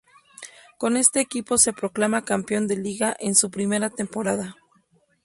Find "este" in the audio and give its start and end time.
0.97-1.19